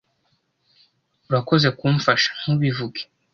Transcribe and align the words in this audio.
"Urakoze 1.27 1.67
kumfasha." 1.79 2.29
"Ntubivuge." 2.41 3.01